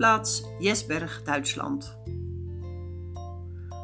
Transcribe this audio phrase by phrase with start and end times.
[0.00, 1.98] Vuurplaats Jesberg, Duitsland.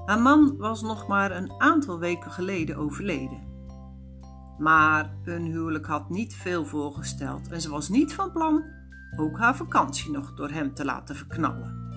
[0.07, 3.47] Haar man was nog maar een aantal weken geleden overleden.
[4.59, 8.65] Maar hun huwelijk had niet veel voorgesteld en ze was niet van plan
[9.17, 11.91] ook haar vakantie nog door hem te laten verknallen.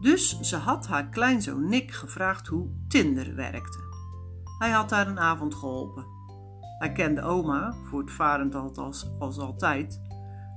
[0.00, 3.78] Dus ze had haar kleinzoon Nick gevraagd hoe Tinder werkte.
[4.58, 6.06] Hij had haar een avond geholpen.
[6.78, 10.00] Hij kende oma, voortvarend als, als altijd,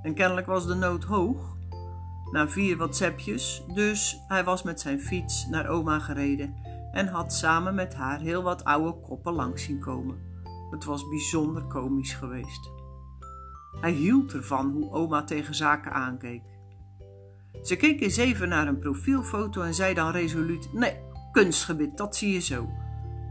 [0.02, 1.58] en kennelijk was de nood hoog.
[2.32, 6.56] Na vier WhatsAppjes, dus hij was met zijn fiets naar oma gereden
[6.92, 10.18] en had samen met haar heel wat oude koppen langs zien komen.
[10.72, 12.70] Het was bijzonder komisch geweest.
[13.82, 16.44] Hij hield ervan hoe oma tegen zaken aankeek.
[17.62, 21.00] Ze keek eens even naar een profielfoto en zei dan resoluut: Nee,
[21.32, 22.70] kunstgebit, dat zie je zo.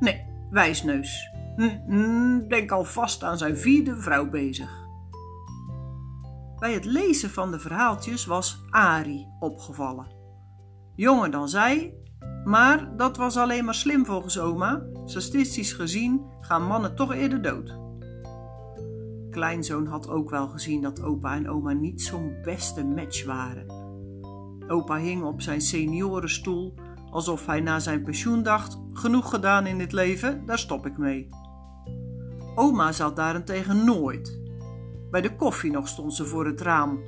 [0.01, 1.31] Nee, wijsneus.
[1.57, 4.88] Hm, denk al vast aan zijn vierde vrouw bezig.
[6.59, 10.07] Bij het lezen van de verhaaltjes was Ari opgevallen.
[10.95, 11.95] Jonger dan zij,
[12.45, 14.83] maar dat was alleen maar slim volgens oma.
[15.05, 17.79] Statistisch gezien gaan mannen toch eerder dood.
[19.31, 23.67] Kleinzoon had ook wel gezien dat opa en oma niet zo'n beste match waren.
[24.69, 26.75] Opa hing op zijn seniorenstoel
[27.11, 31.29] alsof hij na zijn pensioen dacht: genoeg gedaan in dit leven, daar stop ik mee.
[32.55, 34.48] Oma zat daarentegen nooit.
[35.11, 37.01] Bij de koffie nog stond ze voor het raam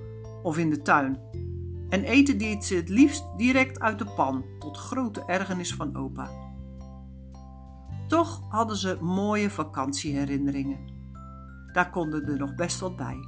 [0.43, 1.19] of in de tuin.
[1.89, 6.31] En eten deed ze het liefst direct uit de pan, tot grote ergernis van opa.
[8.09, 10.98] Toch hadden ze mooie vakantieherinneringen.
[11.73, 13.19] Daar konden er nog best wat bij.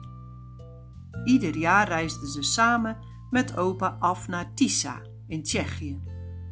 [1.24, 2.96] Ieder jaar reisden ze samen
[3.30, 6.02] met opa af naar Tisa in Tsjechië,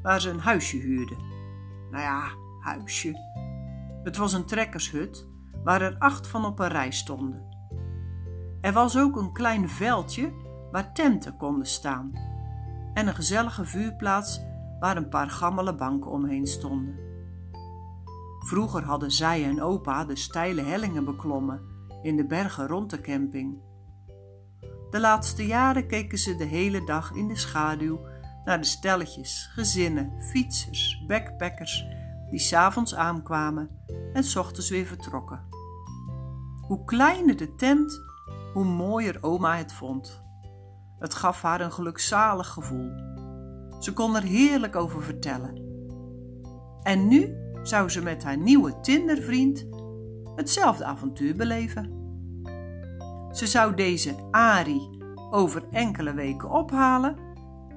[0.03, 1.19] waar ze een huisje huurden.
[1.91, 2.23] Nou ja,
[2.61, 3.15] huisje.
[4.03, 5.29] Het was een trekkershut
[5.65, 7.50] waar er acht van op een rij stonden.
[8.61, 10.33] Er was ook een klein veldje
[10.70, 12.12] waar tenten konden staan
[12.94, 14.41] en een gezellige vuurplaats
[14.81, 16.99] waar een paar gammele banken omheen stonden.
[18.38, 21.60] Vroeger hadden zij en opa de steile hellingen beklommen
[22.03, 23.62] in de bergen rond de camping.
[24.91, 28.00] De laatste jaren keken ze de hele dag in de schaduw
[28.44, 31.84] naar de stelletjes, gezinnen, fietsers, backpackers
[32.31, 33.70] die s'avonds aankwamen
[34.12, 35.49] en s ochtends weer vertrokken.
[36.60, 38.09] Hoe kleiner de tent,
[38.53, 40.22] hoe mooier oma het vond.
[40.99, 42.91] Het gaf haar een gelukzalig gevoel.
[43.78, 45.69] Ze kon er heerlijk over vertellen.
[46.83, 49.66] En nu zou ze met haar nieuwe Tindervriend
[50.34, 51.99] hetzelfde avontuur beleven.
[53.33, 54.99] Ze zou deze Ari
[55.31, 57.17] over enkele weken ophalen,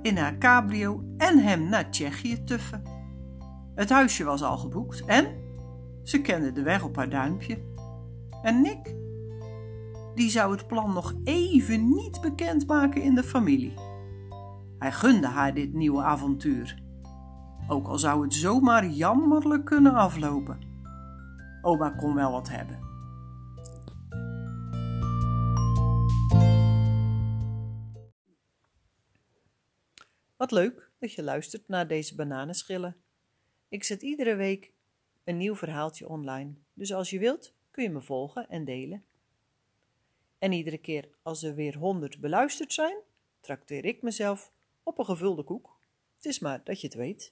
[0.02, 2.82] in haar cabrio en hem naar Tsjechië tuffen.
[3.76, 5.26] Het huisje was al geboekt en
[6.04, 7.58] ze kende de weg op haar duimpje.
[8.42, 8.96] En Nick,
[10.16, 13.74] die zou het plan nog even niet bekendmaken in de familie.
[14.78, 16.82] Hij gunde haar dit nieuwe avontuur,
[17.68, 20.60] ook al zou het zomaar jammerlijk kunnen aflopen.
[21.62, 22.80] Oma kon wel wat hebben.
[30.38, 32.96] Wat leuk dat je luistert naar deze bananenschillen.
[33.70, 34.72] Ik zet iedere week
[35.24, 39.04] een nieuw verhaaltje online, dus als je wilt kun je me volgen en delen.
[40.44, 42.98] En iedere keer als er weer honderd beluisterd zijn,
[43.40, 44.52] trakteer ik mezelf
[44.84, 45.80] op een gevulde koek.
[46.16, 47.30] Het is maar dat je het weet.